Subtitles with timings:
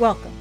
[0.00, 0.32] Welcome.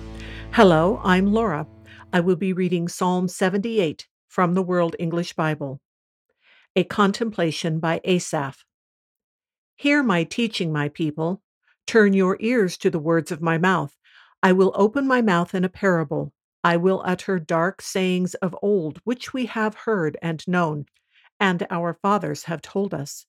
[0.54, 1.68] Hello, I'm Laura.
[2.12, 5.80] I will be reading Psalm 78 from the World English Bible.
[6.76, 8.66] A contemplation by Asaph.
[9.76, 11.44] Hear my teaching, my people.
[11.86, 13.96] Turn your ears to the words of my mouth.
[14.42, 16.34] I will open my mouth in a parable.
[16.64, 20.88] I will utter dark sayings of old, which we have heard and known,
[21.40, 23.28] and our fathers have told us.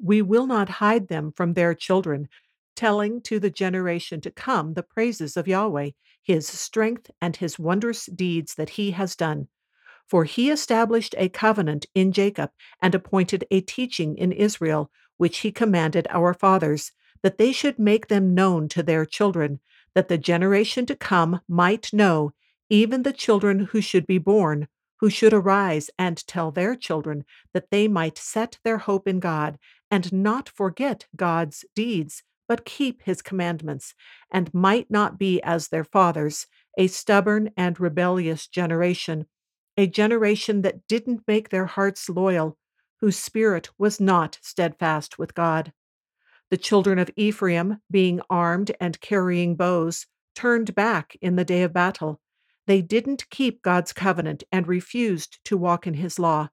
[0.00, 2.28] We will not hide them from their children,
[2.76, 5.90] telling to the generation to come the praises of Yahweh,
[6.22, 9.48] his strength, and his wondrous deeds that he has done.
[10.06, 12.50] For he established a covenant in Jacob
[12.80, 16.92] and appointed a teaching in Israel, which he commanded our fathers,
[17.22, 19.60] that they should make them known to their children,
[19.94, 22.32] that the generation to come might know,
[22.68, 24.68] even the children who should be born,
[25.00, 29.58] who should arise and tell their children, that they might set their hope in God
[29.90, 33.94] and not forget God's deeds but keep his commandments,
[34.30, 36.46] and might not be as their fathers,
[36.78, 39.26] a stubborn and rebellious generation,
[39.76, 42.56] a generation that didn't make their hearts loyal,
[43.00, 45.72] whose spirit was not steadfast with God.
[46.50, 51.72] The children of Ephraim, being armed and carrying bows, turned back in the day of
[51.72, 52.20] battle.
[52.66, 56.48] They didn't keep God's covenant and refused to walk in his law.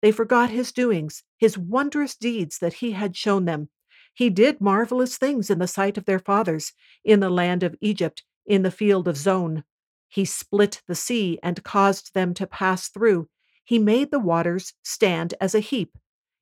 [0.00, 3.68] They forgot his doings, his wondrous deeds that he had shown them,
[4.14, 6.72] he did marvelous things in the sight of their fathers,
[7.04, 9.64] in the land of Egypt, in the field of Zoan.
[10.08, 13.28] He split the sea and caused them to pass through.
[13.64, 15.96] He made the waters stand as a heap.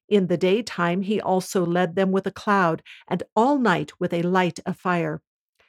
[0.09, 4.23] In the daytime he also led them with a cloud, and all night with a
[4.23, 5.23] light of fire.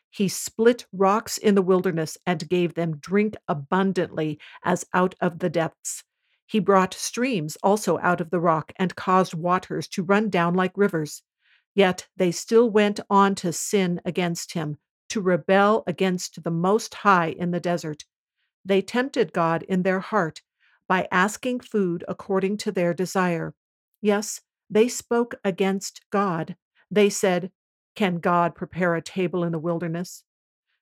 [0.10, 5.50] He split rocks in the wilderness and gave them drink abundantly as out of the
[5.50, 6.04] depths.
[6.48, 10.74] He brought streams also out of the rock and caused waters to run down like
[10.76, 11.22] rivers.
[11.74, 14.78] Yet they still went on to sin against him,
[15.10, 18.06] to rebel against the Most High in the desert.
[18.64, 20.42] They tempted God in their heart
[20.88, 23.54] by asking food according to their desire.
[24.02, 26.56] Yes, they spoke against God.
[26.90, 27.52] They said,
[27.96, 30.24] Can God prepare a table in the wilderness?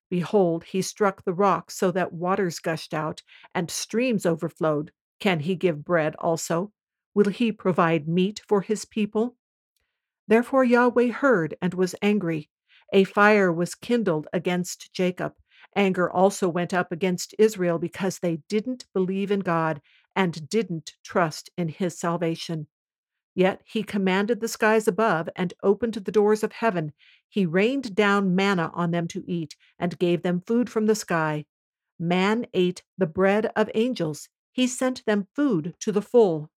[0.10, 3.22] Behold, he struck the rock so that waters gushed out
[3.54, 4.92] and streams overflowed.
[5.20, 6.72] Can he give bread also?
[7.14, 9.38] Will he provide meat for his people?
[10.30, 12.52] Therefore Yahweh heard and was angry.
[12.94, 15.34] A fire was kindled against Jacob.
[15.76, 19.82] Anger also went up against Israel because they didn't believe in God
[20.16, 22.68] and didn't trust in his salvation.
[23.34, 26.94] Yet he commanded the skies above and opened the doors of heaven.
[27.28, 31.46] He rained down manna on them to eat and gave them food from the sky.
[31.98, 34.30] Man ate the bread of angels.
[34.52, 36.52] He sent them food to the full.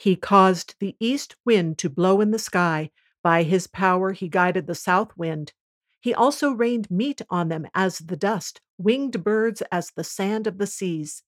[0.00, 2.90] He caused the east wind to blow in the sky.
[3.22, 5.52] By his power he guided the south wind.
[6.00, 10.56] He also rained meat on them as the dust, winged birds as the sand of
[10.56, 11.22] the seas.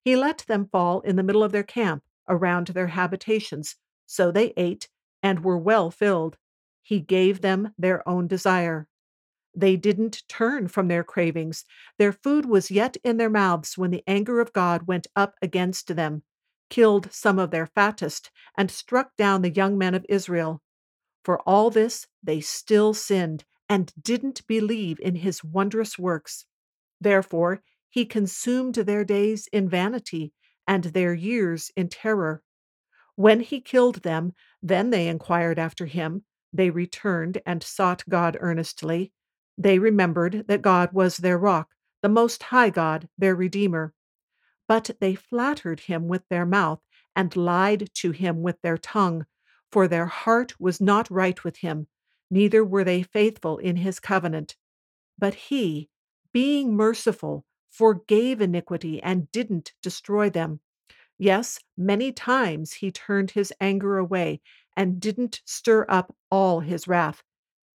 [0.00, 3.76] He let them fall in the middle of their camp, around their habitations.
[4.06, 4.88] So they ate
[5.22, 6.38] and were well filled.
[6.82, 8.88] He gave them their own desire.
[9.54, 11.66] They didn't turn from their cravings.
[11.98, 15.94] Their food was yet in their mouths when the anger of God went up against
[15.94, 16.22] them
[16.70, 20.62] killed some of their fattest, and struck down the young men of Israel.
[21.24, 26.46] For all this, they still sinned and didn't believe in his wondrous works.
[27.00, 30.32] Therefore, he consumed their days in vanity
[30.66, 32.42] and their years in terror.
[33.16, 34.32] When he killed them,
[34.62, 36.24] then they inquired after him.
[36.52, 39.12] They returned and sought God earnestly.
[39.56, 41.70] They remembered that God was their rock,
[42.02, 43.92] the Most High God, their Redeemer.
[44.66, 46.80] But they flattered him with their mouth
[47.14, 49.26] and lied to him with their tongue,
[49.70, 51.86] for their heart was not right with him,
[52.30, 54.56] neither were they faithful in his covenant.
[55.18, 55.90] But he,
[56.32, 60.60] being merciful, forgave iniquity and didn't destroy them.
[61.18, 64.40] Yes, many times he turned his anger away
[64.76, 67.22] and didn't stir up all his wrath.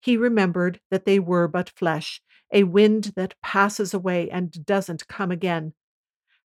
[0.01, 2.21] He remembered that they were but flesh,
[2.51, 5.73] a wind that passes away and doesn't come again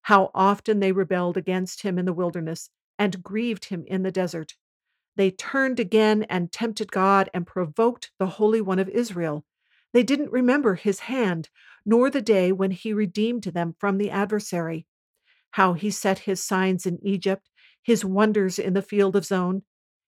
[0.03, 4.55] how often they rebelled against him in the wilderness and grieved him in the desert.
[5.15, 9.45] They turned again and tempted God and provoked the Holy One of Israel.
[9.93, 11.49] They didn't remember his hand,
[11.85, 14.85] nor the day when he redeemed them from the adversary.
[15.51, 17.49] How he set his signs in Egypt,
[17.83, 19.63] his wonders in the field of Zoan.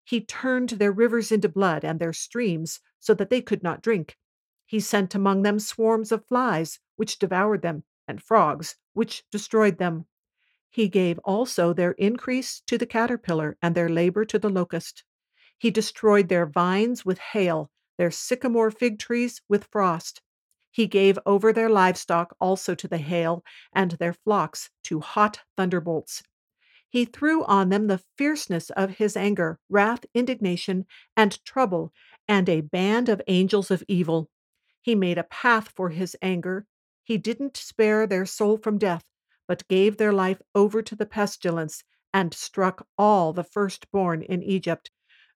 [0.03, 4.17] He turned their rivers into blood and their streams so that they could not drink.
[4.65, 10.05] He sent among them swarms of flies, which devoured them, and frogs, which destroyed them.
[10.69, 15.03] He gave also their increase to the caterpillar and their labor to the locust.
[15.57, 20.21] He destroyed their vines with hail, their sycamore fig trees with frost.
[20.69, 23.43] He gave over their livestock also to the hail,
[23.73, 26.23] and their flocks to hot thunderbolts.
[26.89, 30.85] He threw on them the fierceness of his anger, wrath, indignation,
[31.15, 31.93] and trouble,
[32.27, 34.29] and a band of angels of evil.
[34.81, 36.65] He made a path for his anger.
[37.03, 39.03] He didn't spare their soul from death,
[39.47, 41.83] but gave their life over to the pestilence,
[42.13, 44.91] and struck all the firstborn in Egypt,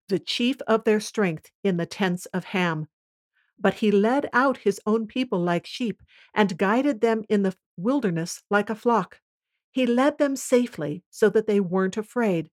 [0.07, 2.87] the chief of their strength in the tents of Ham.
[3.59, 6.03] But he led out his own people like sheep,
[6.33, 9.21] and guided them in the wilderness like a flock.
[9.71, 12.49] He led them safely so that they weren't afraid,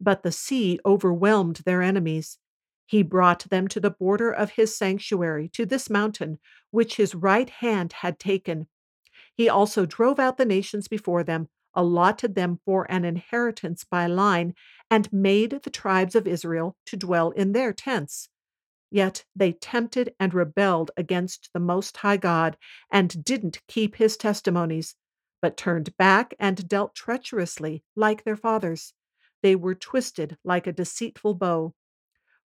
[0.00, 2.38] but the sea overwhelmed their enemies.
[2.86, 6.38] He brought them to the border of his sanctuary, to this mountain,
[6.70, 8.68] which his right hand had taken,
[9.36, 14.54] he also drove out the nations before them, allotted them for an inheritance by line,
[14.90, 18.30] and made the tribes of Israel to dwell in their tents.
[18.90, 22.56] Yet they tempted and rebelled against the Most High God,
[22.90, 24.94] and didn't keep his testimonies,
[25.42, 28.94] but turned back and dealt treacherously like their fathers.
[29.42, 31.74] They were twisted like a deceitful bow.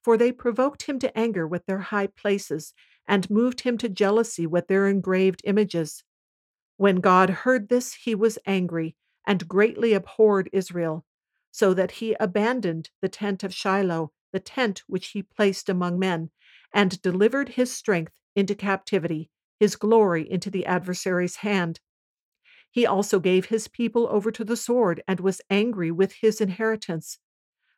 [0.04, 2.74] For they provoked him to anger with their high places,
[3.08, 6.04] and moved him to jealousy with their engraved images.
[6.78, 8.96] When God heard this, he was angry
[9.28, 11.06] and greatly abhorred Israel,
[11.52, 16.32] so that he abandoned the tent of Shiloh, the tent which he placed among men,
[16.74, 21.80] and delivered his strength into captivity, his glory into the adversary's hand.
[22.72, 27.20] He also gave his people over to the sword and was angry with his inheritance.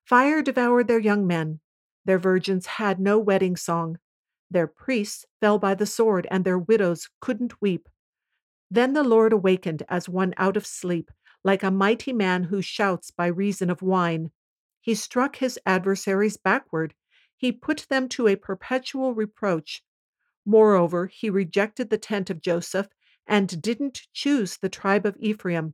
[0.06, 1.60] Fire devoured their young men.
[2.06, 3.98] Their virgins had no wedding song.
[4.52, 7.88] Their priests fell by the sword, and their widows couldn't weep.
[8.70, 11.12] Then the Lord awakened as one out of sleep,
[11.44, 14.32] like a mighty man who shouts by reason of wine.
[14.82, 16.94] He struck his adversaries backward.
[17.38, 19.84] He put them to a perpetual reproach.
[20.46, 22.88] Moreover, he rejected the tent of Joseph
[23.26, 25.74] and didn't choose the tribe of Ephraim,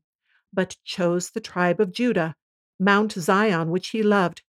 [0.53, 2.35] but chose the tribe of Judah,
[2.79, 4.43] Mount Zion, which he loved.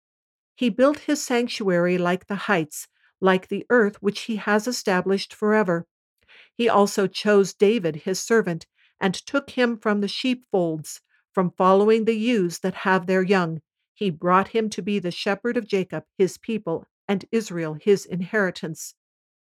[0.59, 2.89] He built his sanctuary like the heights,
[3.21, 5.87] like the earth which he has established forever.
[6.53, 8.67] He also chose David, his servant,
[8.99, 10.99] and took him from the sheepfolds,
[11.31, 13.61] from following the ewes that have their young.
[13.93, 18.95] He brought him to be the shepherd of Jacob, his people, and Israel, his inheritance.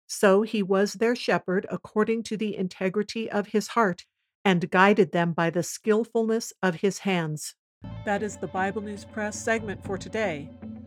[0.07, 4.05] So he was their shepherd according to the integrity of his heart,
[4.45, 7.55] and guided them by the skillfulness of his hands.
[8.05, 10.49] That is the Bible News Press segment for today,